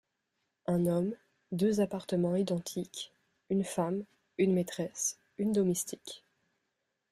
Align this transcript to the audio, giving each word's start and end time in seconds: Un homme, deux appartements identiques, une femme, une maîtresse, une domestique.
Un 0.65 0.87
homme, 0.87 1.13
deux 1.51 1.79
appartements 1.79 2.35
identiques, 2.35 3.13
une 3.51 3.63
femme, 3.63 4.03
une 4.39 4.51
maîtresse, 4.53 5.19
une 5.37 5.51
domestique. 5.51 6.23